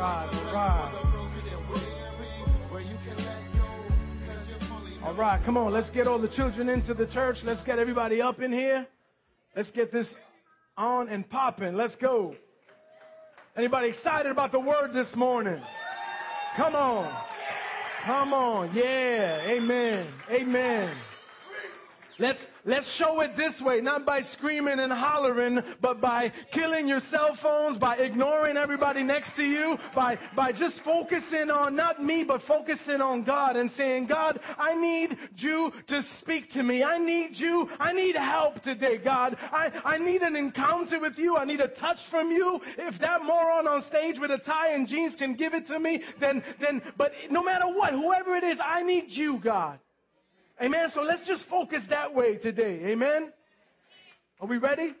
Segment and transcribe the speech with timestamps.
[0.00, 1.06] right.
[5.02, 7.38] All right, come on, let's get all the children into the church.
[7.42, 8.86] Let's get everybody up in here.
[9.56, 10.06] Let's get this
[10.76, 11.74] on and popping.
[11.74, 12.34] Let's go.
[13.56, 15.60] Anybody excited about the word this morning?
[16.56, 17.12] Come on.
[18.04, 18.74] Come on.
[18.74, 19.42] Yeah.
[19.46, 20.12] Amen.
[20.30, 20.96] Amen.
[22.18, 27.00] Let's, let's show it this way, not by screaming and hollering, but by killing your
[27.10, 32.24] cell phones, by ignoring everybody next to you, by, by just focusing on not me,
[32.26, 36.82] but focusing on God and saying, God, I need you to speak to me.
[36.82, 37.68] I need you.
[37.78, 39.36] I need help today, God.
[39.40, 41.36] I, I need an encounter with you.
[41.36, 42.60] I need a touch from you.
[42.78, 46.02] If that moron on stage with a tie and jeans can give it to me,
[46.20, 49.78] then, then, but no matter what, whoever it is, I need you, God.
[50.62, 50.90] Amen.
[50.92, 52.92] So let's just focus that way today.
[52.92, 53.32] Amen.
[54.40, 54.94] Are we ready?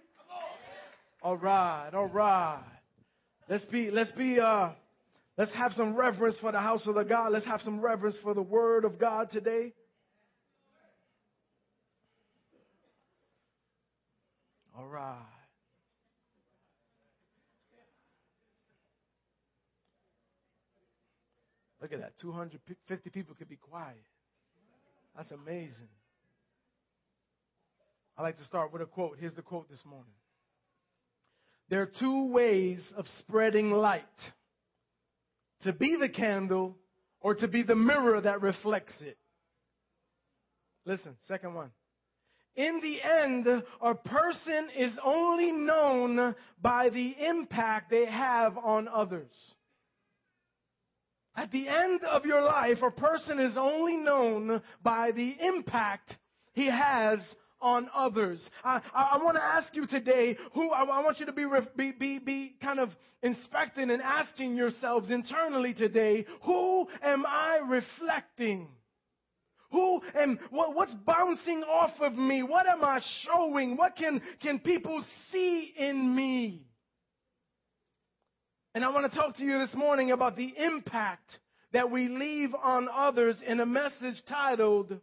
[1.22, 1.90] All right.
[1.92, 2.62] All right.
[3.46, 4.70] Let's be, let's be, uh,
[5.36, 7.32] let's have some reverence for the house of the God.
[7.32, 9.74] Let's have some reverence for the word of God today.
[14.78, 15.14] All right.
[21.82, 22.12] Look at that.
[22.22, 23.96] 250 people could be quiet.
[25.16, 25.88] That's amazing.
[28.16, 29.16] I like to start with a quote.
[29.18, 30.12] Here's the quote this morning.
[31.68, 34.04] There are two ways of spreading light
[35.62, 36.76] to be the candle
[37.20, 39.16] or to be the mirror that reflects it.
[40.84, 41.70] Listen, second one.
[42.56, 43.46] In the end,
[43.80, 49.30] a person is only known by the impact they have on others.
[51.36, 56.16] At the end of your life, a person is only known by the impact
[56.52, 57.20] he has
[57.60, 58.48] on others.
[58.64, 61.92] I, I, want to ask you today, who I, I want you to be, be,
[61.92, 62.90] be, be kind of
[63.22, 68.68] inspecting and asking yourselves internally today, who am I reflecting?
[69.72, 72.42] Who am, what, what's bouncing off of me?
[72.42, 73.76] What am I showing?
[73.76, 76.66] What can, can people see in me?
[78.74, 81.38] And I want to talk to you this morning about the impact
[81.72, 84.96] that we leave on others in a message titled,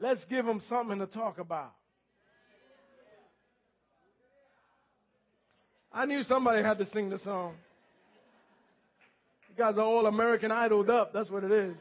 [0.00, 1.72] Let's Give Them Something to Talk About.
[5.92, 7.54] I knew somebody had to sing the song.
[9.48, 11.12] You guys are all American idoled up.
[11.12, 11.76] That's what it is.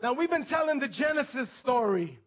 [0.00, 2.18] Now, we've been telling the Genesis story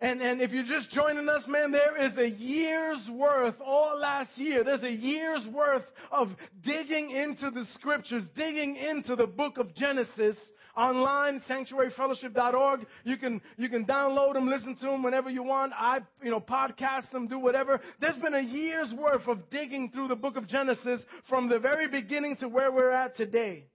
[0.00, 4.30] and, and if you're just joining us, man, there is a year's worth, all last
[4.36, 6.30] year, there's a year's worth of
[6.64, 10.38] digging into the scriptures, digging into the book of Genesis
[10.74, 12.86] online, sanctuaryfellowship.org.
[13.04, 15.74] You can, you can download them, listen to them whenever you want.
[15.76, 17.78] I, you know, podcast them, do whatever.
[18.00, 21.88] There's been a year's worth of digging through the book of Genesis from the very
[21.88, 23.66] beginning to where we're at today.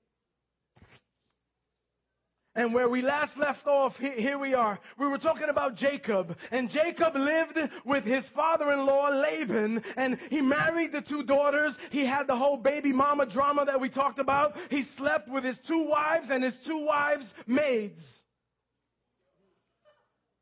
[2.58, 4.80] And where we last left off, here we are.
[4.98, 6.38] We were talking about Jacob.
[6.52, 9.84] And Jacob lived with his father-in-law Laban.
[9.98, 11.76] And he married the two daughters.
[11.92, 14.54] He had the whole baby mama drama that we talked about.
[14.70, 18.02] He slept with his two wives and his two wives' maids.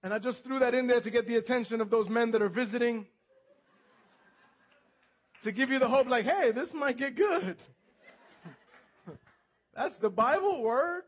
[0.04, 2.44] And I just threw that in there to get the attention of those men that
[2.44, 3.08] are visiting.
[5.46, 7.58] To give you the hope like, hey, this might get good.
[9.76, 11.04] That's the Bible word.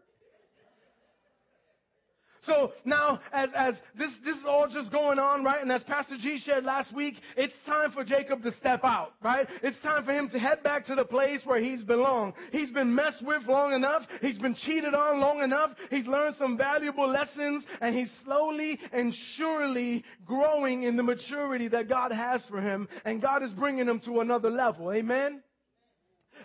[2.45, 5.61] So now, as, as this, this is all just going on, right?
[5.61, 9.47] And as Pastor G shared last week, it's time for Jacob to step out, right?
[9.63, 12.33] It's time for him to head back to the place where he's belonged.
[12.51, 14.03] He's been messed with long enough.
[14.21, 15.71] He's been cheated on long enough.
[15.89, 21.89] He's learned some valuable lessons and he's slowly and surely growing in the maturity that
[21.89, 22.87] God has for him.
[23.05, 24.91] And God is bringing him to another level.
[24.91, 25.41] Amen?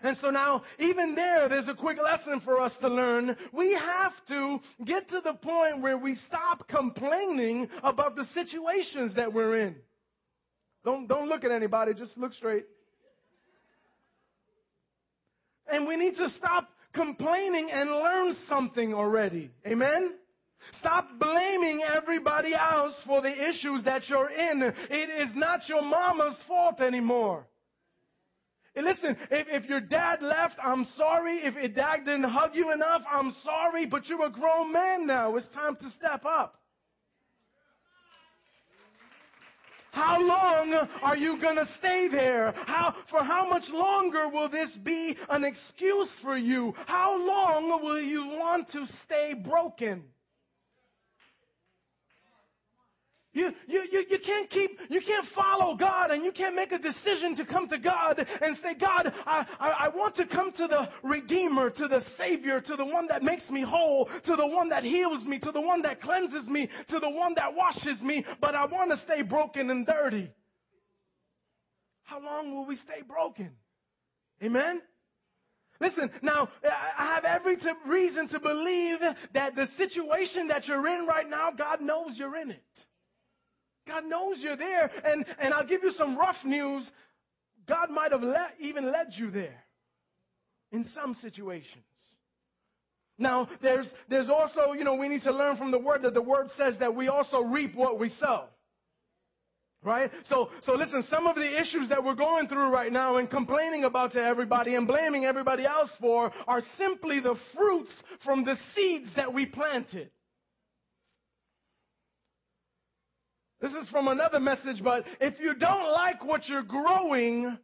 [0.02, 3.36] And so now, even there, there's a quick lesson for us to learn.
[3.52, 9.32] We have to get to the point where we stop complaining about the situations that
[9.32, 9.76] we're in.
[10.84, 12.64] Don't, don't look at anybody, just look straight.
[15.70, 19.50] And we need to stop complaining and learn something already.
[19.66, 20.14] Amen?
[20.78, 24.62] Stop blaming everybody else for the issues that you're in.
[24.62, 27.46] It is not your mama's fault anymore.
[28.76, 31.38] And listen, if, if your dad left, I'm sorry.
[31.38, 33.87] If your dad didn't hug you enough, I'm sorry.
[33.87, 35.34] But you're a grown man now.
[35.37, 36.56] It's time to step up.
[39.93, 42.52] How long are you going to stay there?
[42.52, 46.72] How, for how much longer will this be an excuse for you?
[46.87, 50.05] How long will you want to stay broken?
[53.32, 56.79] You, you, you, you can't keep, you can't follow God and you can't make a
[56.79, 60.67] decision to come to God and say, God, I, I, I, want to come to
[60.67, 64.69] the Redeemer, to the Savior, to the one that makes me whole, to the one
[64.71, 68.25] that heals me, to the one that cleanses me, to the one that washes me,
[68.41, 70.32] but I want to stay broken and dirty.
[72.03, 73.50] How long will we stay broken?
[74.43, 74.82] Amen?
[75.81, 77.56] Listen, now, I have every
[77.87, 78.99] reason to believe
[79.35, 82.85] that the situation that you're in right now, God knows you're in it.
[83.87, 84.91] God knows you're there.
[85.05, 86.88] And, and I'll give you some rough news.
[87.69, 89.65] God might have let, even led you there
[90.73, 91.85] in some situations.
[93.19, 96.23] Now, there's, there's also, you know, we need to learn from the word that the
[96.23, 98.44] word says that we also reap what we sow.
[99.82, 100.11] Right?
[100.27, 103.85] So, so listen, some of the issues that we're going through right now and complaining
[103.85, 107.91] about to everybody and blaming everybody else for are simply the fruits
[108.25, 110.11] from the seeds that we planted.
[113.60, 117.58] This is from another message, but if you don't like what you're growing,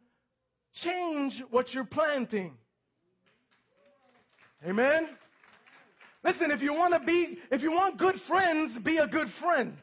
[0.83, 2.55] change what you're planting.
[4.65, 5.09] Amen?
[6.23, 9.73] Listen, if you want to be, if you want good friends, be a good friend.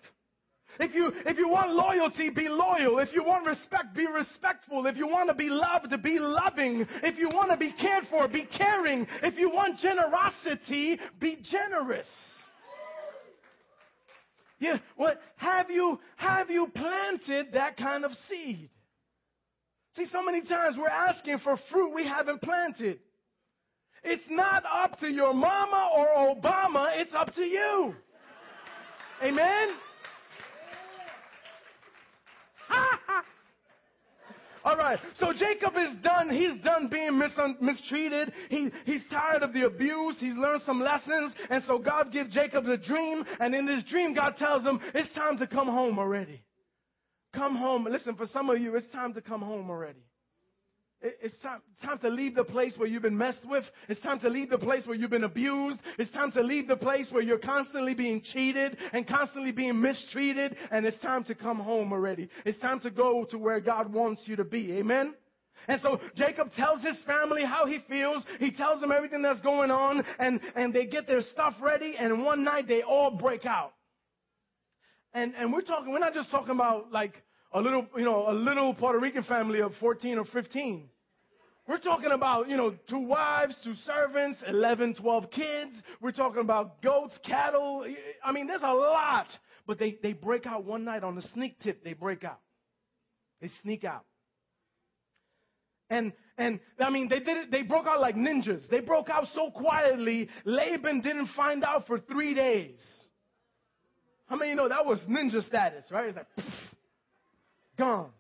[0.79, 2.99] If you, if you want loyalty, be loyal.
[2.99, 4.87] If you want respect, be respectful.
[4.87, 6.87] If you want to be loved, be loving.
[7.03, 9.07] If you want to be cared for, be caring.
[9.23, 12.09] If you want generosity, be generous.
[14.65, 18.71] Yeah, what have you have you planted that kind of seed?
[19.95, 22.99] See, so many times we're asking for fruit we haven't planted.
[24.03, 27.95] It's not up to your mama or Obama, it's up to you.
[29.23, 29.69] Amen?
[34.65, 34.99] All right.
[35.15, 36.31] So Jacob is done.
[36.31, 38.33] He's done being mis- mistreated.
[38.49, 40.17] He, he's tired of the abuse.
[40.19, 41.35] He's learned some lessons.
[41.51, 43.25] And so God gives Jacob a dream.
[43.41, 46.43] And in this dream, God tells him, it's time to come home already.
[47.35, 47.87] Come home.
[47.91, 50.01] Listen, for some of you, it's time to come home already.
[51.07, 53.65] It's time, time to leave the place where you've been messed with.
[53.91, 55.79] It's time to leave the place where you've been abused.
[55.99, 60.57] It's time to leave the place where you're constantly being cheated and constantly being mistreated.
[60.71, 62.31] And it's time to come home already.
[62.47, 64.73] It's time to go to where God wants you to be.
[64.73, 65.15] Amen?
[65.69, 68.25] And so Jacob tells his family how he feels.
[68.41, 72.25] He tells them everything that's going on and, and they get their stuff ready and
[72.25, 73.75] one night they all break out.
[75.13, 77.23] And, and we're talking, we're not just talking about like
[77.53, 80.89] a little, you know, a little Puerto Rican family of 14 or 15.
[81.67, 85.83] We're talking about, you know, two wives, two servants, 11, 12 kids.
[86.01, 87.87] We're talking about goats, cattle.
[88.23, 89.29] I mean, there's a lot.
[89.67, 91.83] But they, they break out one night on the sneak tip.
[91.83, 92.41] They break out.
[93.41, 94.05] They sneak out.
[95.89, 98.69] And, and, I mean, they did it, they broke out like ninjas.
[98.69, 102.81] They broke out so quietly, Laban didn't find out for three days.
[104.27, 106.07] How many you know that was ninja status, right?
[106.07, 106.45] It's like, poof,
[107.79, 108.11] gone.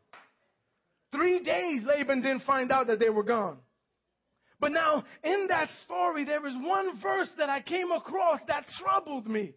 [1.14, 3.58] Three days Laban didn't find out that they were gone.
[4.60, 9.26] But now, in that story, there is one verse that I came across that troubled
[9.26, 9.54] me.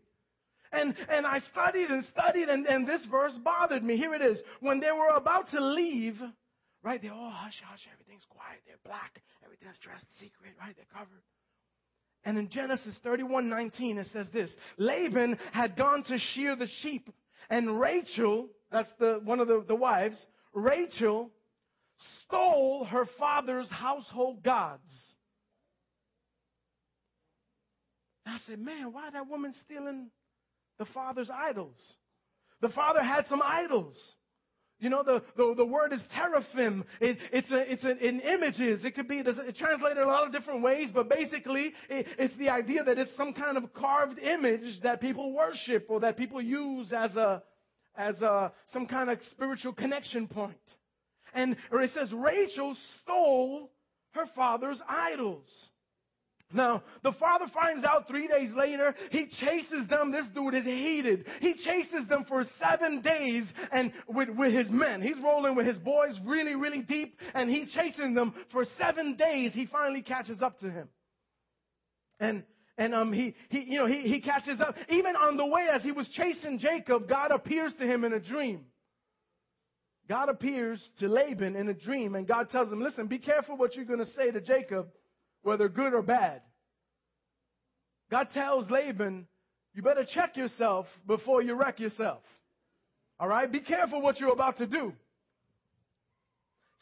[0.71, 3.95] And, and I studied and studied, and, and this verse bothered me.
[3.95, 4.39] Here it is.
[4.59, 6.19] When they were about to leave,
[6.83, 11.23] right, they're all hush, hush, everything's quiet, they're black, everything's dressed secret, right, they're covered.
[12.25, 17.09] And in Genesis 31 19, it says this Laban had gone to shear the sheep,
[17.49, 20.17] and Rachel, that's the, one of the, the wives,
[20.53, 21.31] Rachel
[22.25, 24.81] stole her father's household gods.
[28.25, 30.09] And I said, man, why that woman stealing
[30.79, 31.77] the father's idols?
[32.61, 33.95] The father had some idols.
[34.79, 36.83] You know, the, the, the word is teraphim.
[37.01, 38.85] It, it's a, it's an, in images.
[38.85, 42.49] It could be, it's translated a lot of different ways, but basically it, it's the
[42.49, 46.93] idea that it's some kind of carved image that people worship or that people use
[46.93, 47.41] as a,
[47.95, 50.57] as a, some kind of spiritual connection point.
[51.37, 53.69] And it says Rachel stole
[54.13, 55.45] her father's idols.
[56.51, 60.11] Now, the father finds out three days later, he chases them.
[60.11, 61.27] This dude is heated.
[61.39, 65.03] He chases them for seven days and with, with his men.
[65.03, 69.53] He's rolling with his boys really, really deep and he's chasing them for seven days.
[69.53, 70.89] He finally catches up to him.
[72.19, 72.43] And,
[72.79, 74.73] and, um, he, he, you know, he, he catches up.
[74.89, 78.19] Even on the way as he was chasing Jacob, God appears to him in a
[78.19, 78.65] dream.
[80.09, 83.75] God appears to Laban in a dream and God tells him, listen, be careful what
[83.75, 84.87] you're going to say to Jacob,
[85.43, 86.41] whether good or bad.
[88.09, 89.27] God tells Laban,
[89.73, 92.21] you better check yourself before you wreck yourself.
[93.19, 93.51] All right?
[93.51, 94.93] Be careful what you're about to do.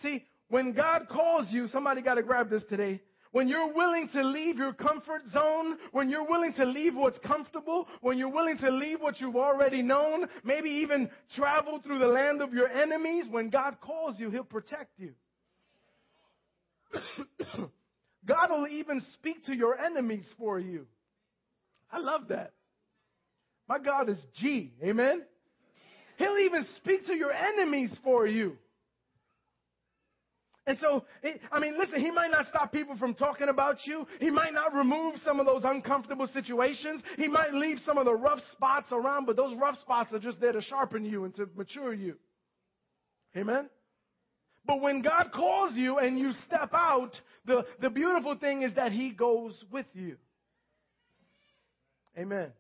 [0.02, 3.02] See, when God calls you, somebody got to grab this today.
[3.36, 7.86] When you're willing to leave your comfort zone, when you're willing to leave what's comfortable,
[8.00, 12.42] when you're willing to leave what you've already known, maybe even travel through the land
[12.42, 15.12] of your enemies, when God calls you, He'll protect you.
[18.26, 20.88] God will even speak to your enemies for you.
[21.92, 22.54] I love that.
[23.68, 24.72] My God is G.
[24.82, 25.24] Amen?
[26.16, 28.56] He'll even speak to your enemies for you.
[30.68, 31.06] And so,
[31.52, 34.08] I mean, listen, he might not stop people from talking about you.
[34.20, 37.04] He might not remove some of those uncomfortable situations.
[37.18, 40.40] He might leave some of the rough spots around, but those rough spots are just
[40.42, 42.16] there to sharpen you and to mature you.
[43.38, 43.70] Amen?
[44.66, 47.12] But when God calls you and you step out,
[47.46, 50.18] the, the beautiful thing is that He goes with you.
[52.18, 52.52] Amen.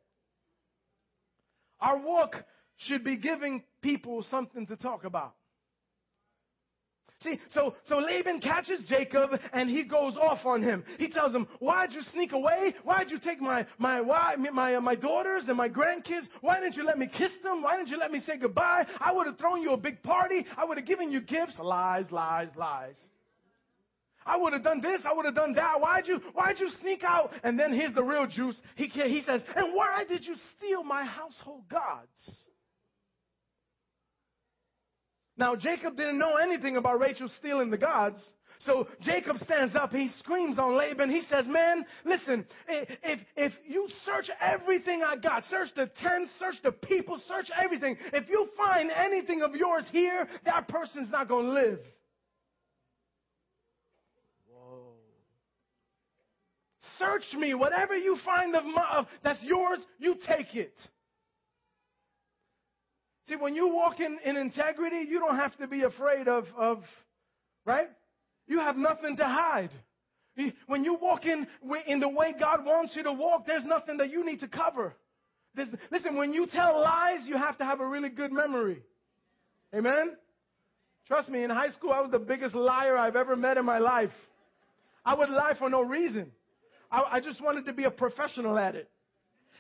[1.79, 2.35] Our walk
[2.77, 5.33] should be giving people something to talk about.
[7.25, 10.83] See, so, so Laban catches Jacob and he goes off on him.
[10.99, 12.75] He tells him, why'd you sneak away?
[12.83, 14.01] Why'd you take my, my,
[14.53, 16.27] my, uh, my daughters and my grandkids?
[16.41, 17.63] Why didn't you let me kiss them?
[17.63, 18.85] Why didn't you let me say goodbye?
[18.99, 20.45] I would have thrown you a big party.
[20.55, 21.57] I would have given you gifts.
[21.57, 22.95] Lies, lies, lies.
[24.25, 25.01] I would have done this.
[25.03, 25.79] I would have done that.
[25.79, 27.31] Why'd you, why'd you sneak out?
[27.43, 28.55] And then here's the real juice.
[28.75, 32.49] He, he says, and why did you steal my household gods?
[35.37, 38.21] Now, Jacob didn't know anything about Rachel stealing the gods.
[38.59, 41.09] So Jacob stands up, he screams on Laban.
[41.09, 46.55] He says, Man, listen, if, if you search everything I got, search the tents, search
[46.63, 51.47] the people, search everything, if you find anything of yours here, that person's not going
[51.47, 51.79] to live.
[54.47, 54.93] Whoa.
[56.97, 57.53] Search me.
[57.53, 60.73] Whatever you find of, my, of that's yours, you take it.
[63.27, 66.83] See, when you walk in, in integrity, you don't have to be afraid of, of,
[67.65, 67.89] right?
[68.47, 69.71] You have nothing to hide.
[70.67, 71.47] When you walk in,
[71.87, 74.93] in the way God wants you to walk, there's nothing that you need to cover.
[75.55, 78.83] There's, listen, when you tell lies, you have to have a really good memory.
[79.73, 80.17] Amen?
[81.07, 83.79] Trust me, in high school, I was the biggest liar I've ever met in my
[83.79, 84.11] life.
[85.05, 86.31] I would lie for no reason.
[86.91, 88.89] I, I just wanted to be a professional at it.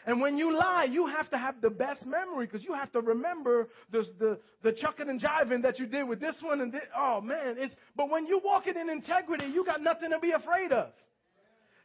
[0.05, 3.01] And when you lie, you have to have the best memory because you have to
[3.01, 6.83] remember the, the, the chucking and jiving that you did with this one and this.
[6.95, 10.71] Oh man, it's, but when you walk in integrity, you got nothing to be afraid
[10.71, 10.89] of.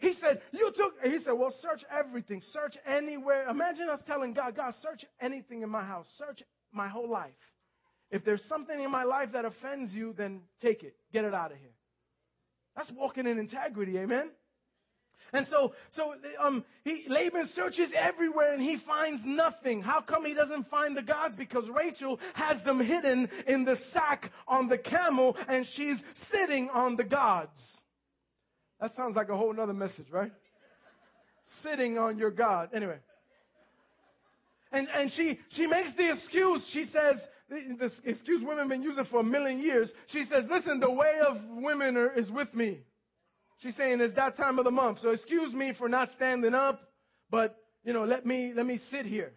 [0.01, 2.43] He said, you took, he said, well, search everything.
[2.53, 3.49] Search anywhere.
[3.49, 6.07] Imagine us telling God, God, search anything in my house.
[6.17, 7.33] Search my whole life.
[8.11, 10.95] If there's something in my life that offends you, then take it.
[11.13, 11.75] Get it out of here.
[12.77, 13.99] That's walking in integrity.
[13.99, 14.31] Amen.
[15.33, 19.81] And so, so um, he, Laban searches everywhere and he finds nothing.
[19.81, 21.37] How come he doesn't find the gods?
[21.37, 25.97] Because Rachel has them hidden in the sack on the camel and she's
[26.31, 27.59] sitting on the gods.
[28.81, 30.33] That sounds like a whole other message, right?
[31.63, 32.71] sitting on your God.
[32.75, 32.99] Anyway.
[34.73, 36.65] And, and she, she makes the excuse.
[36.73, 37.17] She says,
[37.79, 39.91] this excuse women have been using for a million years.
[40.09, 42.81] She says, listen, the way of women are, is with me.
[43.61, 44.99] She's saying it's that time of the month.
[45.03, 46.81] So excuse me for not standing up,
[47.31, 49.33] but you know, let me let me sit here.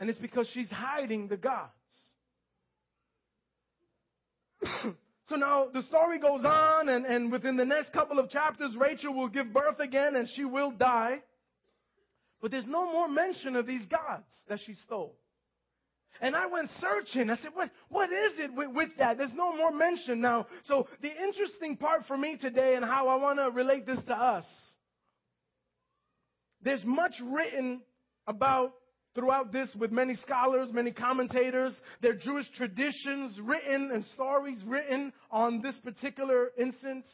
[0.00, 1.70] And it's because she's hiding the gods.
[5.28, 9.14] so now the story goes on, and, and within the next couple of chapters, Rachel
[9.14, 11.22] will give birth again and she will die.
[12.40, 15.16] But there's no more mention of these gods that she stole.
[16.20, 17.28] And I went searching.
[17.28, 19.18] I said, what, what is it with, with, that?
[19.18, 20.46] There's no more mention now.
[20.64, 24.14] So the interesting part for me today and how I want to relate this to
[24.14, 24.46] us.
[26.62, 27.82] There's much written
[28.26, 28.72] about
[29.14, 31.78] throughout this with many scholars, many commentators.
[32.02, 37.06] their Jewish traditions written and stories written on this particular instance.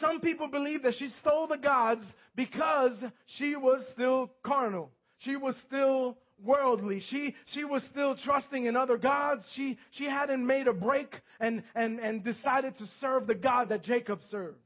[0.00, 4.90] Some people believe that she stole the gods because she was still carnal.
[5.18, 7.00] She was still worldly.
[7.10, 9.44] She, she was still trusting in other gods.
[9.54, 13.82] She, she hadn't made a break and, and, and decided to serve the God that
[13.82, 14.58] Jacob serves.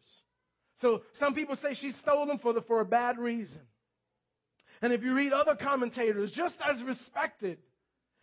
[0.81, 3.61] So some people say she stole them for, the, for a bad reason.
[4.81, 7.59] And if you read other commentators, just as respected,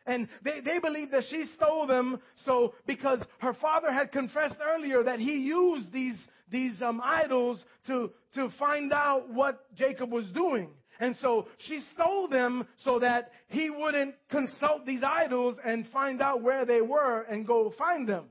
[0.06, 5.04] and they, they believe that she stole them so because her father had confessed earlier
[5.04, 6.18] that he used these,
[6.50, 10.70] these um, idols to, to find out what Jacob was doing.
[11.00, 16.42] And so she stole them so that he wouldn't consult these idols and find out
[16.42, 18.26] where they were and go find them.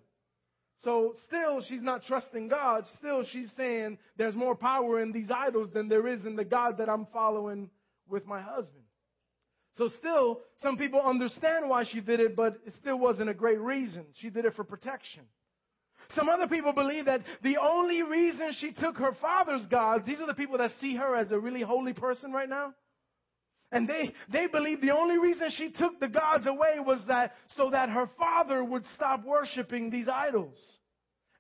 [0.79, 2.85] So still she's not trusting God.
[2.99, 6.79] Still she's saying there's more power in these idols than there is in the God
[6.79, 7.71] that I'm following
[8.09, 8.85] with my husband.
[9.77, 13.59] So still, some people understand why she did it, but it still wasn't a great
[13.59, 14.07] reason.
[14.21, 15.25] She did it for protection.
[16.15, 20.27] Some other people believe that the only reason she took her father's gods, these are
[20.27, 22.75] the people that see her as a really holy person right now.
[23.73, 27.71] And they, they believe the only reason she took the gods away was that so
[27.71, 30.57] that her father would stop worshiping these idols.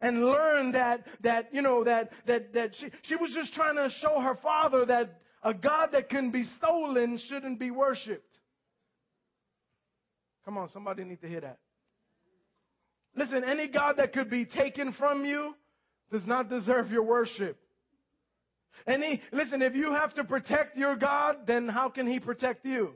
[0.00, 3.88] And learn that, that, you know, that, that, that she, she was just trying to
[4.02, 8.38] show her father that a God that can be stolen shouldn't be worshiped.
[10.44, 11.58] Come on, somebody need to hear that.
[13.16, 15.54] Listen, any God that could be taken from you
[16.10, 17.58] does not deserve your worship.
[18.86, 22.94] Any, listen, if you have to protect your God, then how can He protect you?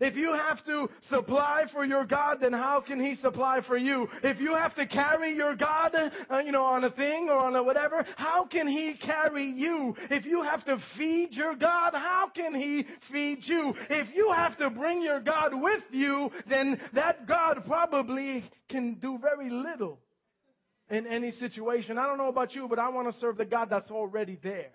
[0.00, 4.08] If you have to supply for your God, then how can He supply for you?
[4.22, 7.56] If you have to carry your God, uh, you know, on a thing or on
[7.56, 9.94] a whatever, how can He carry you?
[10.10, 13.74] If you have to feed your God, how can He feed you?
[13.88, 19.18] If you have to bring your God with you, then that God probably can do
[19.18, 19.98] very little
[20.90, 21.98] in any situation.
[21.98, 24.72] I don't know about you, but I want to serve the God that's already there.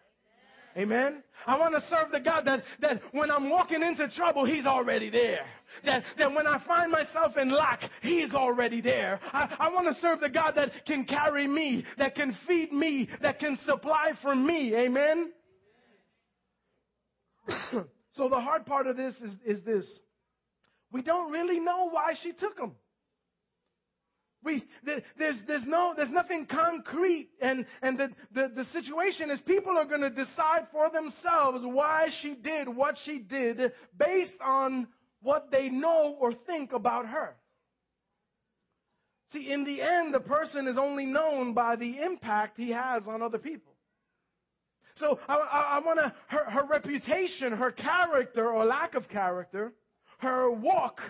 [0.78, 1.24] Amen.
[1.48, 5.10] I want to serve the God that, that when I'm walking into trouble, He's already
[5.10, 5.46] there.
[5.86, 9.22] That, that when I find myself in lack, He's already there.
[9.32, 13.08] I, I want to serve the God that can carry me, that can feed me,
[13.22, 14.76] that can supply for me.
[14.76, 15.32] Amen.
[18.14, 19.90] so the hard part of this is, is this.
[20.92, 22.76] We don't really know why she took them.
[24.44, 24.64] We,
[25.18, 27.30] there's, there's no, there's nothing concrete.
[27.42, 32.10] And, and the, the, the situation is people are going to decide for themselves why
[32.22, 34.88] she did what she did based on
[35.22, 37.36] what they know or think about her.
[39.32, 43.24] See, in the end, the person is only known by the impact he has on
[43.24, 43.74] other people.
[44.98, 49.74] So I, I, I want to, her, her reputation, her character or lack of character,
[50.20, 51.02] her walk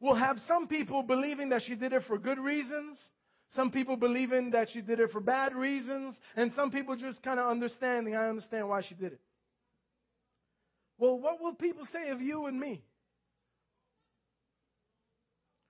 [0.00, 3.00] will have some people believing that she did it for good reasons,
[3.54, 7.40] some people believing that she did it for bad reasons, and some people just kind
[7.40, 9.20] of understanding, I understand why she did it.
[10.98, 12.82] Well, what will people say of you and me?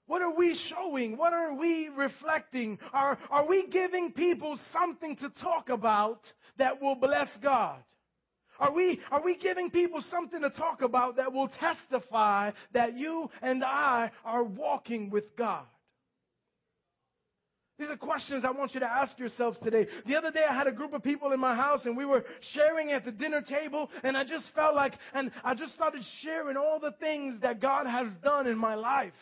[0.06, 1.16] What are we showing?
[1.16, 2.78] What are we reflecting?
[2.92, 6.21] Are, are we giving people something to talk about
[6.59, 7.78] that will bless God?
[8.58, 13.30] Are we, are we giving people something to talk about that will testify that you
[13.42, 15.64] and I are walking with God?
[17.78, 19.86] These are questions I want you to ask yourselves today.
[20.06, 22.25] The other day I had a group of people in my house and we were
[22.54, 26.56] sharing at the dinner table and I just felt like, and I just started sharing
[26.56, 29.12] all the things that God has done in my life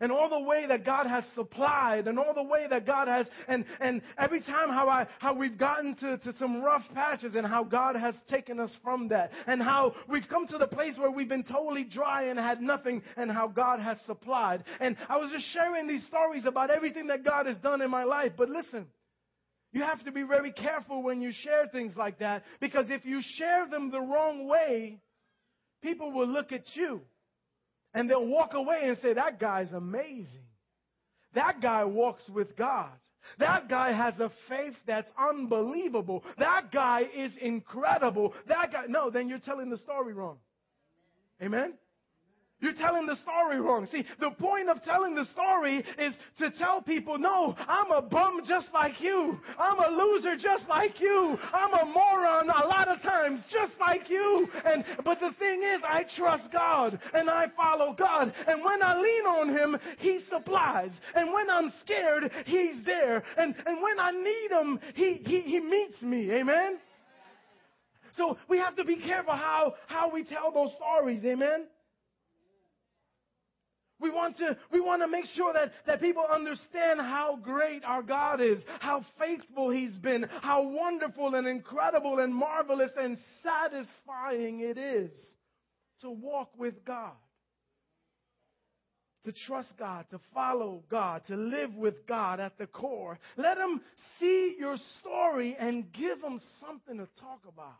[0.00, 3.26] and all the way that God has supplied and all the way that God has
[3.48, 7.46] and and every time how I how we've gotten to, to some rough patches and
[7.46, 11.10] how God has taken us from that and how we've come to the place where
[11.10, 14.64] we've been totally dry and had nothing and how God has supplied.
[14.80, 18.04] And I was just sharing these stories about everything that God has done in my
[18.04, 18.32] life.
[18.36, 18.86] But listen,
[19.72, 23.20] you have to be very careful when you share things like that because if you
[23.36, 24.98] share them the wrong way,
[25.82, 27.02] people will look at you
[27.94, 30.44] and they'll walk away and say, That guy's amazing.
[31.34, 32.90] That guy walks with God.
[33.38, 36.24] That guy has a faith that's unbelievable.
[36.38, 38.34] That guy is incredible.
[38.48, 40.38] That guy, no, then you're telling the story wrong.
[41.42, 41.74] Amen?
[42.60, 43.86] You're telling the story wrong.
[43.90, 48.42] See, the point of telling the story is to tell people, no, I'm a bum
[48.46, 49.40] just like you.
[49.58, 51.38] I'm a loser just like you.
[51.54, 54.46] I'm a moron a lot of times just like you.
[54.64, 58.32] And, but the thing is, I trust God and I follow God.
[58.46, 60.90] And when I lean on Him, He supplies.
[61.14, 63.22] And when I'm scared, He's there.
[63.38, 66.30] And, and when I need Him, He, He, He meets me.
[66.32, 66.78] Amen?
[68.16, 71.24] So we have to be careful how, how we tell those stories.
[71.24, 71.66] Amen?
[74.00, 78.02] We want to, we want to make sure that, that people understand how great our
[78.02, 84.78] God is, how faithful He's been, how wonderful and incredible and marvelous and satisfying it
[84.78, 85.10] is
[86.00, 87.12] to walk with God.
[89.26, 93.18] To trust God, to follow God, to live with God at the core.
[93.36, 93.82] Let them
[94.18, 97.76] see your story and give them something to talk about.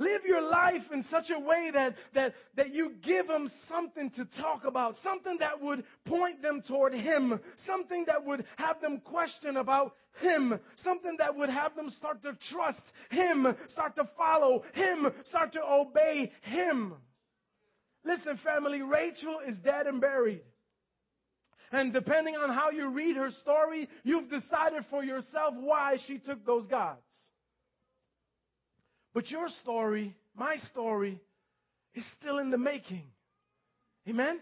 [0.00, 4.24] Live your life in such a way that, that, that you give them something to
[4.40, 9.58] talk about, something that would point them toward Him, something that would have them question
[9.58, 15.12] about Him, something that would have them start to trust Him, start to follow Him,
[15.28, 16.94] start to obey Him.
[18.02, 20.40] Listen, family, Rachel is dead and buried.
[21.72, 26.46] And depending on how you read her story, you've decided for yourself why she took
[26.46, 27.02] those gods.
[29.14, 31.20] But your story, my story,
[31.94, 33.04] is still in the making.
[34.08, 34.40] Amen?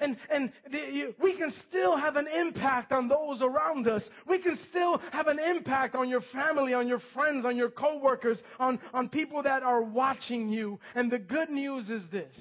[0.00, 4.02] and, and the, we can still have an impact on those around us.
[4.26, 8.38] We can still have an impact on your family, on your friends, on your coworkers,
[8.58, 10.80] on, on people that are watching you.
[10.94, 12.36] And the good news is this.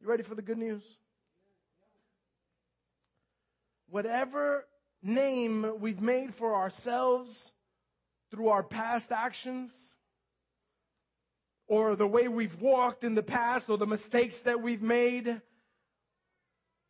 [0.00, 0.82] You ready for the good news?
[3.90, 4.64] Whatever
[5.02, 7.34] name we've made for ourselves
[8.32, 9.70] through our past actions,
[11.68, 15.28] or the way we've walked in the past, or the mistakes that we've made,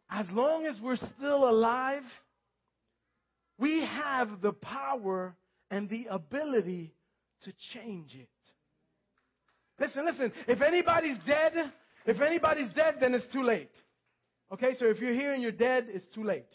[0.08, 2.04] as long as we're still alive,
[3.58, 5.34] we have the power
[5.70, 6.94] and the ability
[7.44, 8.28] to change it.
[9.80, 11.54] Listen, listen, if anybody's dead,
[12.06, 13.72] if anybody's dead, then it's too late.
[14.52, 16.46] Okay, so if you're here and you're dead, it's too late.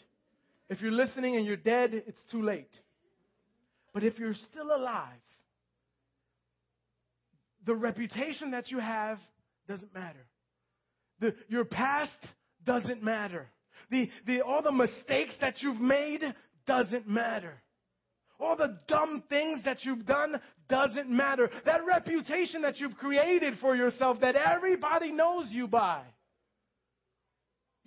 [0.70, 2.70] If you're listening and you're dead, it's too late.
[3.98, 5.18] But if you're still alive,
[7.66, 9.18] the reputation that you have
[9.66, 10.24] doesn't matter.
[11.18, 12.12] The, your past
[12.64, 13.48] doesn't matter.
[13.90, 16.22] The, the, all the mistakes that you've made
[16.64, 17.60] doesn't matter.
[18.38, 21.50] All the dumb things that you've done doesn't matter.
[21.64, 26.02] That reputation that you've created for yourself that everybody knows you by,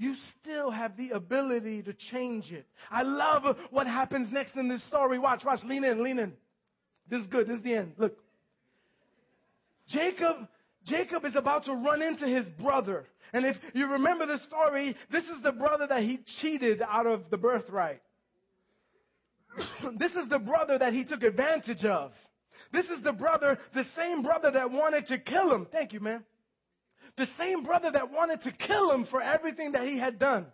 [0.01, 2.65] you still have the ability to change it.
[2.89, 5.19] I love what happens next in this story.
[5.19, 6.33] Watch, watch, lean in, lean in.
[7.07, 7.47] This is good.
[7.47, 7.93] This is the end.
[7.97, 8.17] Look.
[9.89, 10.47] Jacob,
[10.87, 13.05] Jacob is about to run into his brother.
[13.31, 17.29] And if you remember the story, this is the brother that he cheated out of
[17.29, 18.01] the birthright.
[19.99, 22.11] this is the brother that he took advantage of.
[22.73, 25.67] This is the brother, the same brother that wanted to kill him.
[25.71, 26.23] Thank you, man.
[27.17, 30.47] The same brother that wanted to kill him for everything that he had done.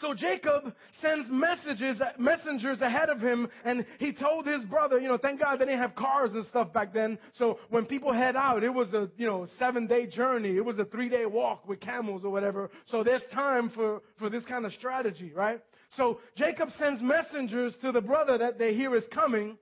[0.00, 5.18] So Jacob sends messages, messengers ahead of him, and he told his brother, you know,
[5.18, 7.18] thank God they didn't have cars and stuff back then.
[7.34, 10.56] So when people head out, it was a, you know, seven day journey.
[10.56, 12.70] It was a three day walk with camels or whatever.
[12.86, 15.60] So there's time for, for this kind of strategy, right?
[15.96, 19.58] So Jacob sends messengers to the brother that they hear is coming.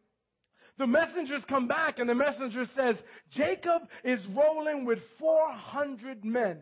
[0.78, 2.96] The messengers come back and the messenger says,
[3.30, 6.60] Jacob is rolling with 400 men.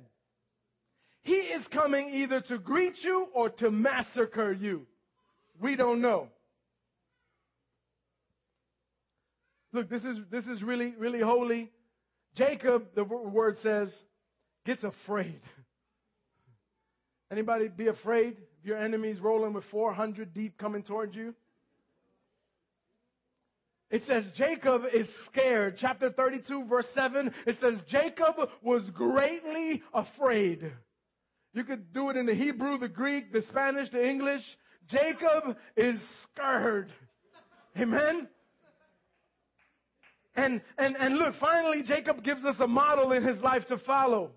[1.23, 4.87] He is coming either to greet you or to massacre you.
[5.61, 6.29] We don't know.
[9.73, 11.71] Look, this is, this is really, really holy.
[12.35, 13.95] Jacob, the word says,
[14.67, 15.41] gets afraid.
[17.31, 21.35] Anybody be afraid if your enemy's rolling with 400 deep coming towards you?
[23.93, 25.77] It says Jacob is scared.
[25.79, 30.73] Chapter 32 verse 7, it says Jacob was greatly afraid.
[31.53, 34.41] You could do it in the Hebrew, the Greek, the Spanish, the English.
[34.89, 36.91] Jacob is scared.
[37.79, 38.29] Amen?
[40.37, 44.31] And, and, and look, finally, Jacob gives us a model in his life to follow.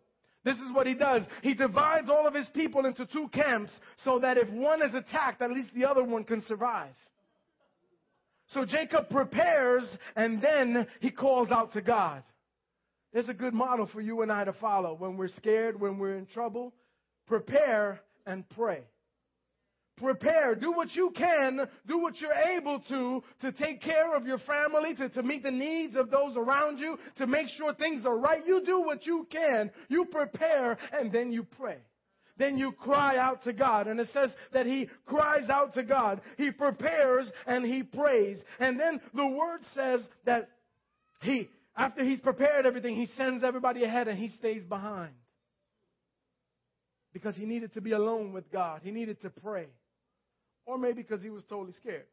[0.43, 1.23] This is what he does.
[1.41, 3.71] He divides all of his people into two camps
[4.03, 6.93] so that if one is attacked, at least the other one can survive.
[8.53, 12.23] So Jacob prepares and then he calls out to God.
[13.13, 16.17] There's a good model for you and I to follow when we're scared, when we're
[16.17, 16.73] in trouble.
[17.27, 18.84] Prepare and pray.
[19.97, 20.55] Prepare.
[20.55, 21.62] Do what you can.
[21.88, 25.51] Do what you're able to to take care of your family, to, to meet the
[25.51, 28.45] needs of those around you, to make sure things are right.
[28.45, 29.71] You do what you can.
[29.88, 31.77] You prepare and then you pray
[32.37, 33.87] then you cry out to God.
[33.87, 36.21] And it says that he cries out to God.
[36.37, 38.43] He prepares and he prays.
[38.59, 40.49] And then the word says that
[41.21, 45.13] he, after he's prepared everything, he sends everybody ahead and he stays behind.
[47.13, 48.81] Because he needed to be alone with God.
[48.83, 49.67] He needed to pray.
[50.65, 52.07] Or maybe because he was totally scared.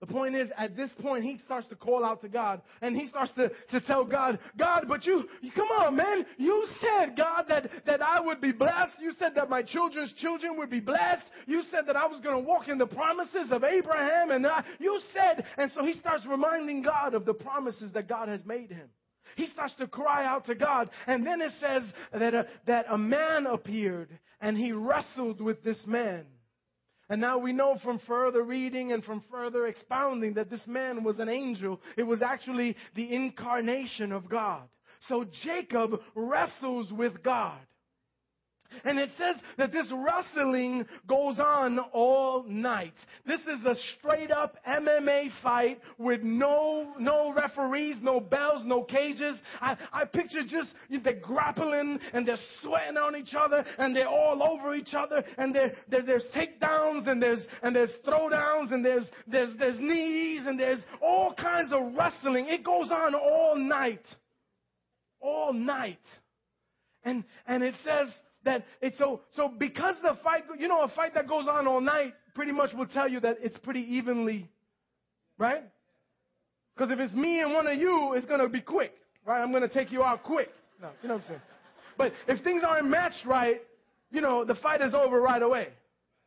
[0.00, 3.06] The point is, at this point, he starts to call out to God and he
[3.06, 6.26] starts to, to tell God, God, but you, come on, man.
[6.36, 8.92] You said, God, that, that I would be blessed.
[9.00, 11.24] You said that my children's children would be blessed.
[11.46, 14.64] You said that I was going to walk in the promises of Abraham and I,
[14.78, 18.70] you said, and so he starts reminding God of the promises that God has made
[18.70, 18.90] him.
[19.34, 20.90] He starts to cry out to God.
[21.06, 21.82] And then it says
[22.12, 24.10] that a, that a man appeared
[24.42, 26.26] and he wrestled with this man.
[27.08, 31.20] And now we know from further reading and from further expounding that this man was
[31.20, 31.80] an angel.
[31.96, 34.62] It was actually the incarnation of God.
[35.08, 37.58] So Jacob wrestles with God.
[38.84, 42.94] And it says that this wrestling goes on all night.
[43.26, 49.40] This is a straight up MMA fight with no, no referees, no bells, no cages.
[49.60, 50.70] I, I picture just
[51.02, 55.54] they're grappling and they're sweating on each other and they're all over each other and
[55.54, 60.84] there, there's takedowns and there's, and there's throwdowns and there's, there's, there's knees and there's
[61.02, 62.46] all kinds of wrestling.
[62.48, 64.04] It goes on all night.
[65.20, 65.98] All night.
[67.04, 68.08] And, and it says
[68.46, 71.80] that it's so, so because the fight, you know, a fight that goes on all
[71.80, 74.48] night pretty much will tell you that it's pretty evenly,
[75.38, 75.62] right?
[76.74, 78.92] Because if it's me and one of you, it's going to be quick,
[79.24, 79.42] right?
[79.42, 80.48] I'm going to take you out quick.
[80.80, 81.40] No, you know what I'm saying?
[81.98, 83.62] But if things aren't matched right,
[84.10, 85.68] you know, the fight is over right away.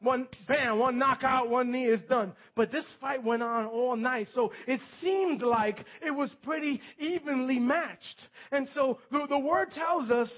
[0.01, 2.32] One bam, one knockout, one knee is done.
[2.55, 7.60] But this fight went on all night, so it seemed like it was pretty evenly
[7.60, 8.27] matched.
[8.51, 10.32] And so the, the word tells us,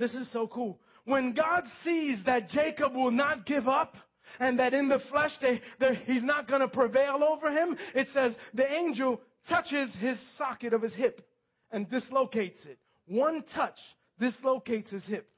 [0.00, 0.80] this is so cool.
[1.04, 3.96] When God sees that Jacob will not give up,
[4.38, 5.60] and that in the flesh they,
[6.04, 10.82] he's not going to prevail over him, it says the angel touches his socket of
[10.82, 11.26] his hip
[11.70, 12.78] and dislocates it.
[13.06, 13.78] One touch
[14.18, 15.28] dislocates his hip.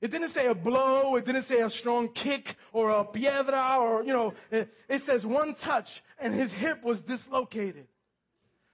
[0.00, 1.16] It didn't say a blow.
[1.16, 5.24] It didn't say a strong kick or a piedra or, you know, it, it says
[5.24, 5.88] one touch
[6.18, 7.86] and his hip was dislocated.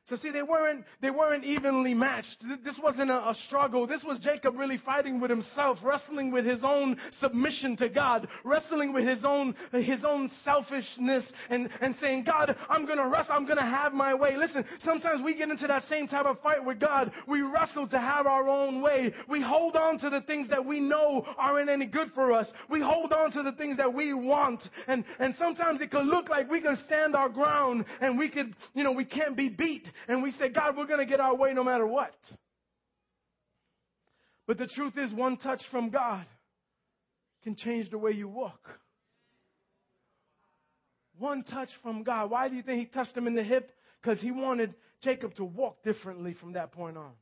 [0.08, 2.44] So see, they weren't, they weren't evenly matched.
[2.64, 3.88] This wasn't a, a, struggle.
[3.88, 8.92] This was Jacob really fighting with himself, wrestling with his own submission to God, wrestling
[8.92, 13.68] with his own, his own selfishness and, and saying, God, I'm gonna wrestle, I'm gonna
[13.68, 14.36] have my way.
[14.36, 17.10] Listen, sometimes we get into that same type of fight with God.
[17.26, 19.12] We wrestle to have our own way.
[19.28, 22.48] We hold on to the things that we know aren't any good for us.
[22.70, 24.62] We hold on to the things that we want.
[24.86, 28.54] And, and sometimes it could look like we can stand our ground and we could,
[28.72, 31.34] you know, we can't be beat and we say, God, we're going to get our
[31.34, 32.14] way no matter what.
[34.46, 36.26] But the truth is, one touch from God
[37.42, 38.60] can change the way you walk.
[41.18, 42.30] One touch from God.
[42.30, 43.72] Why do you think he touched him in the hip?
[44.02, 47.12] Because he wanted Jacob to walk differently from that point on.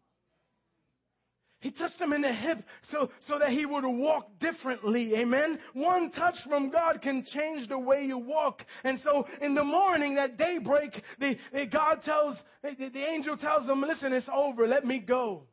[1.64, 5.14] He touched him in the hip so, so that he would walk differently.
[5.16, 5.58] Amen.
[5.72, 8.62] One touch from God can change the way you walk.
[8.84, 13.66] And so in the morning, at daybreak, the, the God tells, the, the angel tells
[13.66, 14.68] him, listen, it's over.
[14.68, 15.44] Let me go.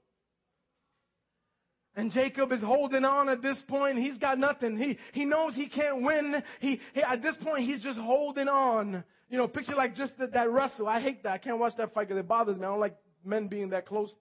[1.95, 3.97] And Jacob is holding on at this point.
[3.97, 4.77] He's got nothing.
[4.77, 6.43] He, he knows he can't win.
[6.59, 9.05] He, he at this point, he's just holding on.
[9.29, 10.89] You know, picture like just the, that wrestle.
[10.89, 11.31] I hate that.
[11.31, 12.65] I can't watch that fight because it bothers me.
[12.65, 14.13] I don't like men being that close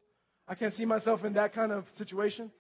[0.51, 2.51] I can't see myself in that kind of situation,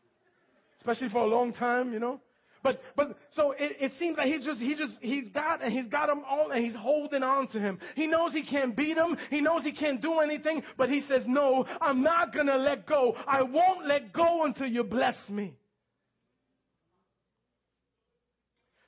[0.78, 2.20] especially for a long time, you know.
[2.62, 5.88] But but so it, it seems like he's just he just he's got and he's
[5.88, 7.80] got them all and he's holding on to him.
[7.96, 9.16] He knows he can't beat him.
[9.28, 10.62] He knows he can't do anything.
[10.78, 13.16] But he says, "No, I'm not gonna let go.
[13.26, 15.56] I won't let go until you bless me."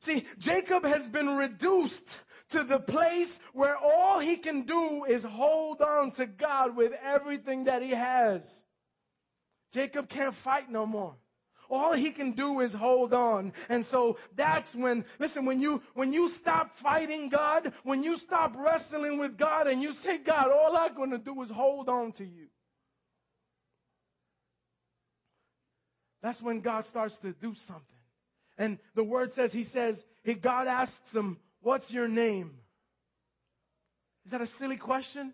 [0.04, 2.06] See, Jacob has been reduced
[2.52, 7.64] to the place where all he can do is hold on to God with everything
[7.64, 8.42] that he has.
[9.72, 11.14] Jacob can't fight no more.
[11.70, 13.52] All he can do is hold on.
[13.70, 18.52] And so that's when, listen, when you, when you stop fighting God, when you stop
[18.56, 22.12] wrestling with God and you say, God, all I'm going to do is hold on
[22.12, 22.48] to you.
[26.22, 27.86] That's when God starts to do something.
[28.58, 29.96] And the word says, He says,
[30.42, 32.52] God asks him, What's your name?
[34.24, 35.32] Is that a silly question?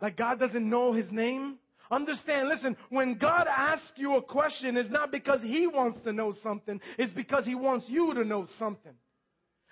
[0.00, 1.58] Like God doesn't know his name?
[1.90, 6.34] Understand, listen, when God asks you a question, it's not because He wants to know
[6.42, 8.94] something, it's because He wants you to know something.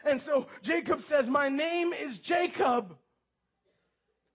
[0.04, 2.96] And so Jacob says, My name is Jacob.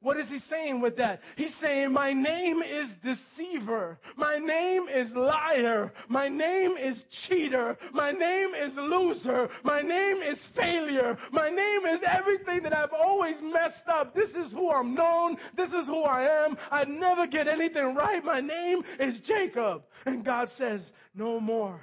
[0.02, 1.20] What is he saying with that?
[1.36, 4.00] He's saying, My name is deceiver.
[4.16, 5.92] My name is liar.
[6.08, 7.78] My name is cheater.
[7.92, 9.50] My name is loser.
[9.64, 11.18] My name is failure.
[11.34, 14.16] My name is everything that I've always messed up.
[14.16, 15.36] This is who I'm known.
[15.58, 16.58] This is who I am.
[16.72, 18.24] I never get anything right.
[18.24, 19.84] My name is Jacob.
[20.06, 20.82] And God says,
[21.14, 21.82] No more.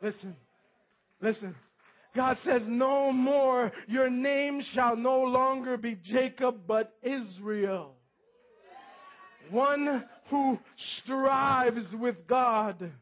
[0.00, 0.34] Listen,
[1.20, 1.54] listen.
[2.14, 3.72] God says, No more.
[3.88, 7.96] Your name shall no longer be Jacob, but Israel.
[9.50, 10.58] One who
[11.00, 12.92] strives with God.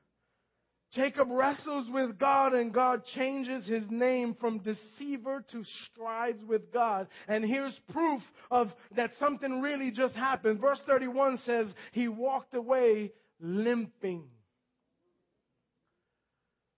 [0.92, 7.06] Jacob wrestles with God and God changes his name from deceiver to strives with God.
[7.28, 8.20] And here's proof
[8.50, 10.60] of that something really just happened.
[10.60, 14.24] Verse 31 says, he walked away limping.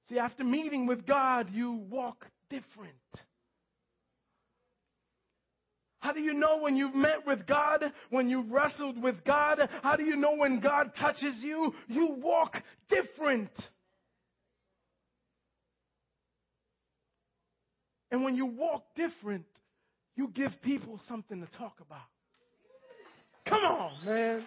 [0.09, 2.95] See, after meeting with God, you walk different.
[6.01, 9.59] How do you know when you've met with God, when you've wrestled with God?
[9.83, 11.73] How do you know when God touches you?
[11.88, 13.51] You walk different.
[18.11, 19.47] And when you walk different,
[20.14, 22.03] you give people something to talk about.
[23.47, 24.47] Come on, man.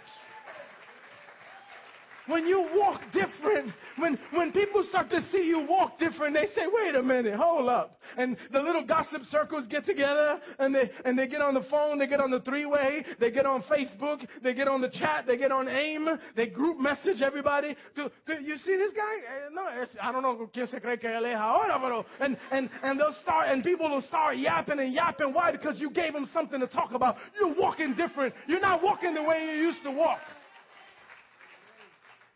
[2.28, 6.68] When you walk different, when, when people start to see you walk different, they say,
[6.72, 8.00] wait a minute, hold up.
[8.18, 11.98] And the little gossip circles get together and they, and they get on the phone,
[12.00, 15.38] they get on the three-way, they get on Facebook, they get on the chat, they
[15.38, 17.76] get on AIM, they group message everybody.
[17.96, 19.02] Do, do you see this guy?
[19.02, 19.68] Eh, no,
[20.02, 23.64] I don't know quién se cree que ahora, pero, and, and, and they'll start, and
[23.64, 25.34] people will start yapping and yapping.
[25.34, 25.52] Why?
[25.52, 27.18] Because you gave them something to talk about.
[27.40, 28.34] You're walking different.
[28.48, 30.20] You're not walking the way you used to walk.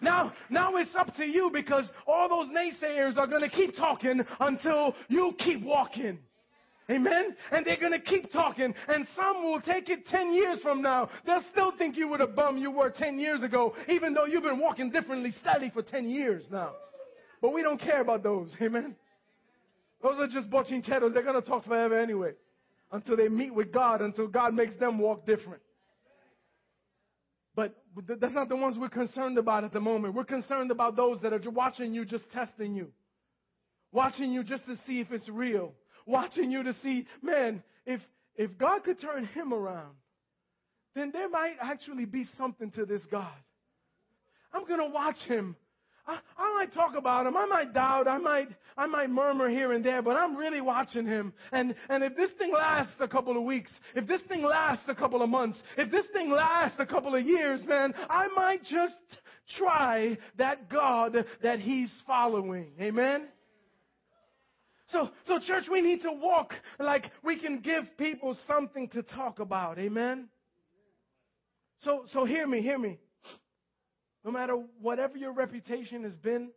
[0.02, 4.22] Now, now it's up to you because all those naysayers are going to keep talking
[4.40, 6.20] until you keep walking.
[6.90, 7.36] Amen?
[7.52, 8.74] And they're going to keep talking.
[8.88, 11.10] And some will take it 10 years from now.
[11.26, 14.44] They'll still think you were the bum you were 10 years ago, even though you've
[14.44, 16.72] been walking differently steady for 10 years now.
[17.42, 18.54] But we don't care about those.
[18.62, 18.96] Amen?
[20.02, 21.14] Those are just bochincheros.
[21.14, 22.34] They're going to talk forever anyway.
[22.92, 25.62] Until they meet with God, until God makes them walk different.
[27.56, 27.76] But
[28.08, 30.14] that's not the ones we're concerned about at the moment.
[30.14, 32.92] We're concerned about those that are watching you, just testing you.
[33.92, 35.74] Watching you just to see if it's real.
[36.06, 38.00] Watching you to see, man, if,
[38.36, 39.96] if God could turn him around,
[40.96, 43.32] then there might actually be something to this God.
[44.54, 45.56] I'm going to watch him
[46.12, 47.38] I, I might talk about him.
[47.38, 48.08] I might doubt.
[48.08, 51.34] I might, I might murmur here and there, but I'm really watching him.
[51.52, 54.95] And, and if this thing lasts a couple of weeks, if this thing lasts a
[54.95, 58.97] couple of months, if this thing lasts a couple of years, man, I might just
[59.58, 62.71] try that God that he's following.
[62.80, 63.28] Amen?
[64.89, 69.39] So, so church, we need to walk like we can give people something to talk
[69.39, 69.80] about.
[69.80, 70.28] Amen?
[71.80, 73.00] So, so hear me, hear me.
[74.24, 76.52] No matter whatever your reputation has been,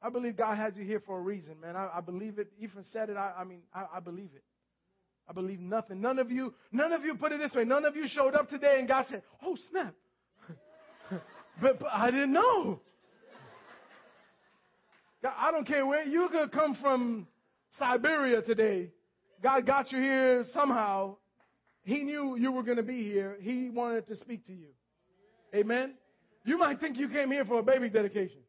[0.00, 1.76] I believe God has you here for a reason, man.
[1.76, 2.52] I, I believe it.
[2.60, 3.16] Ethan said it.
[3.16, 4.44] I, I mean, I, I believe it.
[5.28, 6.00] I believe nothing.
[6.00, 7.64] None of you, none of you put it this way.
[7.64, 9.92] None of you showed up today and God said, "Oh snap,"
[11.60, 12.80] but, but I didn't know.
[15.22, 17.26] God, I don't care where you could come from,
[17.78, 18.90] Siberia today.
[19.42, 21.16] God got you here somehow.
[21.82, 23.36] He knew you were going to be here.
[23.40, 24.68] He wanted to speak to you.
[25.54, 25.94] Amen.
[26.44, 28.40] You might think you came here for a baby dedication.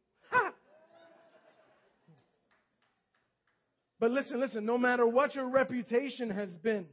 [4.00, 6.88] but listen, listen, no matter what your reputation has been,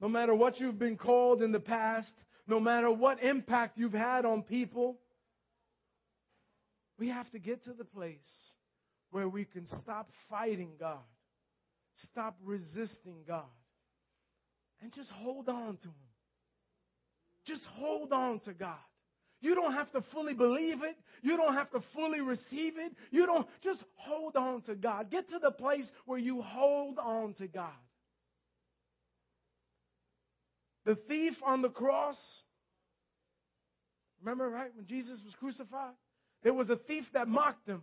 [0.00, 2.12] no matter what you've been called in the past,
[2.46, 4.98] no matter what impact you've had on people,
[6.98, 8.18] we have to get to the place
[9.10, 10.98] where we can stop fighting God,
[12.10, 13.44] stop resisting God,
[14.80, 15.94] and just hold on to Him.
[17.46, 18.76] Just hold on to God.
[19.44, 20.96] You don't have to fully believe it.
[21.20, 22.94] You don't have to fully receive it.
[23.10, 25.10] You don't just hold on to God.
[25.10, 27.68] Get to the place where you hold on to God.
[30.86, 32.16] The thief on the cross,
[34.22, 35.92] remember, right, when Jesus was crucified?
[36.42, 37.82] There was a thief that mocked him.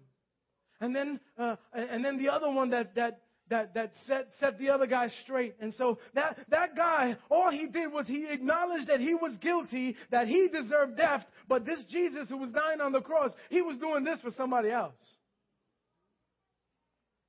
[0.79, 3.21] And then, uh, and then the other one that, that,
[3.51, 5.55] that, that set, set the other guy straight.
[5.59, 9.95] And so that, that guy, all he did was he acknowledged that he was guilty,
[10.09, 13.77] that he deserved death, but this Jesus who was dying on the cross, he was
[13.77, 14.95] doing this for somebody else.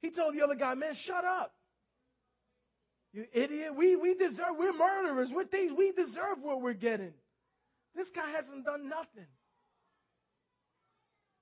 [0.01, 1.53] He told the other guy, man, shut up.
[3.13, 3.77] You idiot.
[3.77, 5.31] We, we deserve, we're murderers.
[5.35, 5.75] We're thieves.
[5.77, 7.13] We deserve what we're getting.
[7.95, 9.29] This guy hasn't done nothing.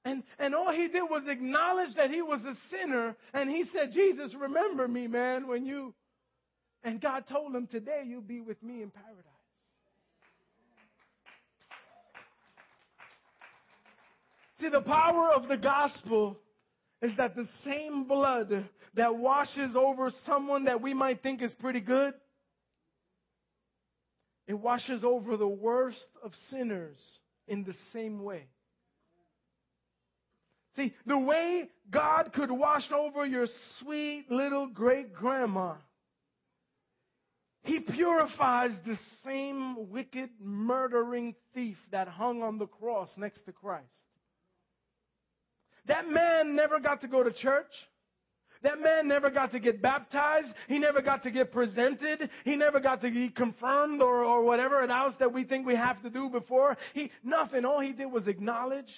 [0.04, 3.16] And, and all he did was acknowledge that he was a sinner.
[3.34, 5.94] And he said, Jesus, remember me, man, when you.
[6.82, 9.24] And God told him, Today you'll be with me in paradise.
[14.58, 16.38] See, the power of the gospel
[17.02, 21.80] is that the same blood that washes over someone that we might think is pretty
[21.80, 22.12] good,
[24.46, 26.98] it washes over the worst of sinners
[27.46, 28.48] in the same way.
[30.80, 33.46] See, the way God could wash over your
[33.78, 35.74] sweet little great grandma,
[37.64, 43.84] He purifies the same wicked, murdering thief that hung on the cross next to Christ.
[45.86, 47.72] That man never got to go to church.
[48.62, 50.48] That man never got to get baptized.
[50.68, 52.30] He never got to get presented.
[52.44, 56.00] He never got to be confirmed or, or whatever else that we think we have
[56.02, 56.76] to do before.
[56.94, 57.64] He, nothing.
[57.64, 58.92] All he did was acknowledge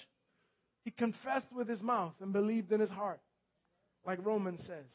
[0.83, 3.21] he confessed with his mouth and believed in his heart,
[4.05, 4.91] like Romans says.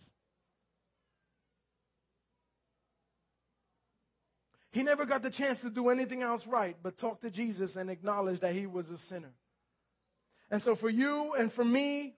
[4.70, 7.90] He never got the chance to do anything else right but talk to Jesus and
[7.90, 9.32] acknowledge that he was a sinner.
[10.50, 12.14] And so for you and for me,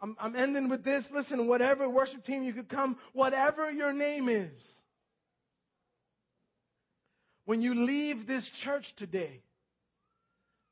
[0.00, 1.04] I'm, I'm ending with this.
[1.12, 4.60] Listen, whatever worship team you could come, whatever your name is,
[7.44, 9.40] when you leave this church today,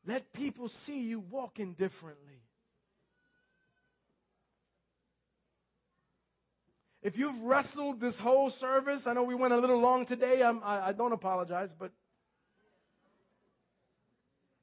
[0.07, 2.41] Let people see you walking differently.
[7.03, 10.43] If you've wrestled this whole service, I know we went a little long today.
[10.43, 11.91] I, I don't apologize, but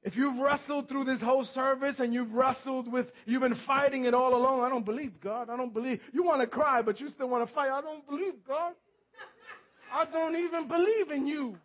[0.04, 4.16] if you've wrestled through this whole service and you've wrestled with, you've been fighting it
[4.16, 5.52] all along, I don't believe God.
[5.52, 6.00] I don't believe.
[6.12, 7.70] You want to cry, but you still want to fight.
[7.70, 8.74] I don't believe God.
[9.94, 11.58] I don't even believe in you.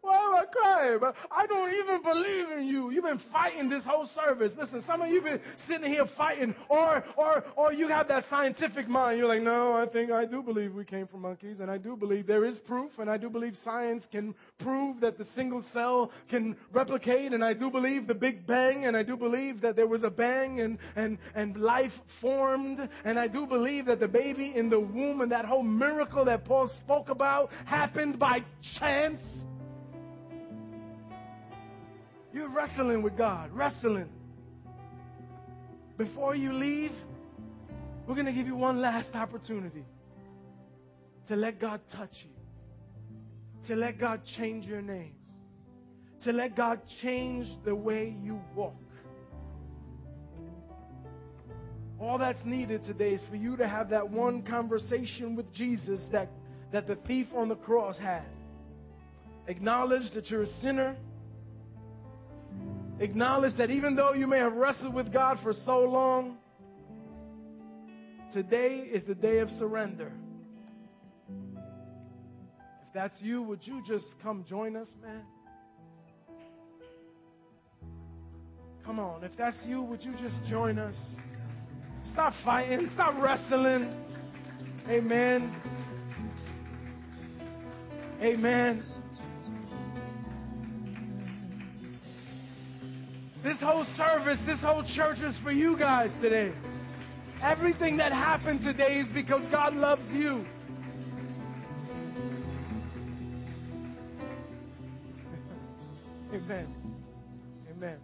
[0.00, 0.98] Why am I crying?
[1.00, 2.90] But I don't even believe in you.
[2.90, 4.52] You've been fighting this whole service.
[4.58, 8.24] Listen, some of you have been sitting here fighting, or or or you have that
[8.28, 9.18] scientific mind.
[9.18, 11.96] You're like, no, I think I do believe we came from monkeys, and I do
[11.96, 16.10] believe there is proof, and I do believe science can prove that the single cell
[16.28, 19.86] can replicate, and I do believe the Big Bang, and I do believe that there
[19.86, 24.52] was a bang and and and life formed, and I do believe that the baby
[24.54, 28.44] in the womb and that whole miracle that Paul spoke about happened by
[28.78, 29.22] chance.
[32.36, 34.10] You're wrestling with God, wrestling.
[35.96, 36.92] Before you leave,
[38.06, 39.86] we're going to give you one last opportunity
[41.28, 45.14] to let God touch you, to let God change your name,
[46.24, 48.74] to let God change the way you walk.
[51.98, 56.28] All that's needed today is for you to have that one conversation with Jesus that,
[56.70, 58.26] that the thief on the cross had.
[59.46, 60.98] Acknowledge that you're a sinner
[62.98, 66.38] Acknowledge that even though you may have wrestled with God for so long,
[68.32, 70.12] today is the day of surrender.
[71.28, 75.22] If that's you, would you just come join us, man?
[78.86, 79.24] Come on.
[79.24, 80.94] If that's you, would you just join us?
[82.12, 82.88] Stop fighting.
[82.94, 83.92] Stop wrestling.
[84.88, 85.54] Amen.
[88.22, 88.82] Amen.
[93.46, 96.52] This whole service, this whole church is for you guys today.
[97.40, 100.44] Everything that happened today is because God loves you.
[106.34, 106.74] Amen.
[107.70, 107.98] Amen.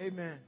[0.00, 0.38] Amen.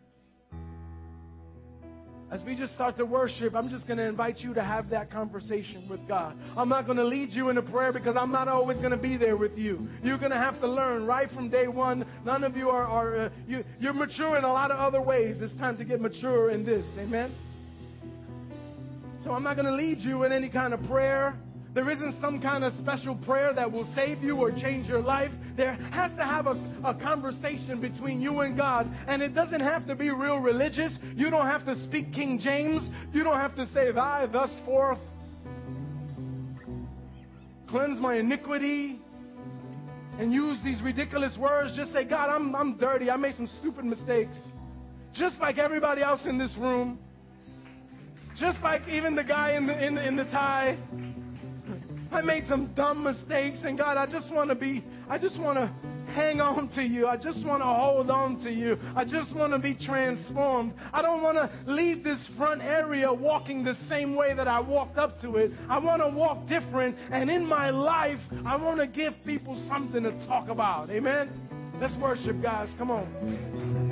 [2.29, 5.13] As we just start to worship, I'm just going to invite you to have that
[5.13, 6.37] conversation with God.
[6.57, 8.97] I'm not going to lead you in a prayer because I'm not always going to
[8.97, 9.89] be there with you.
[10.03, 12.05] You're going to have to learn right from day one.
[12.25, 15.37] None of you are, are uh, you, you're mature in a lot of other ways.
[15.41, 16.85] It's time to get mature in this.
[16.99, 17.33] Amen?
[19.23, 21.37] So I'm not going to lead you in any kind of prayer.
[21.77, 25.31] There isn't some kind of special prayer that will save you or change your life.
[25.59, 28.91] There has to have a, a conversation between you and God.
[29.07, 30.97] And it doesn't have to be real religious.
[31.15, 32.89] You don't have to speak King James.
[33.13, 34.99] You don't have to say, Thy, thus forth.
[37.69, 38.99] Cleanse my iniquity
[40.19, 41.77] and use these ridiculous words.
[41.77, 43.11] Just say, God, I'm, I'm dirty.
[43.11, 44.39] I made some stupid mistakes.
[45.13, 46.99] Just like everybody else in this room.
[48.39, 50.79] Just like even the guy in the, in, in the tie.
[52.17, 55.59] I made some dumb mistakes, and God, I just want to be, I just want
[55.59, 55.71] to
[56.15, 57.07] hang on to you.
[57.07, 58.79] I just want to hold on to you.
[58.97, 60.73] I just want to be transformed.
[60.95, 64.97] I don't want to leave this front area walking the same way that I walked
[64.97, 65.51] up to it.
[65.69, 70.03] I want to walk different, and in my life, I want to give people something
[70.03, 70.89] to talk about.
[70.89, 71.31] Amen?
[71.83, 72.71] Let's worship, guys.
[72.79, 73.86] Come on.